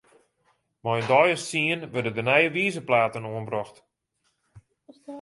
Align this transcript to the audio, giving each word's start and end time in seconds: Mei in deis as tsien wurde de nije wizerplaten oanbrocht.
Mei 0.83 0.99
in 1.01 1.07
deis 1.11 1.33
as 1.35 1.43
tsien 1.47 1.81
wurde 1.93 2.11
de 2.15 2.23
nije 2.29 2.53
wizerplaten 2.55 3.27
oanbrocht. 3.31 3.77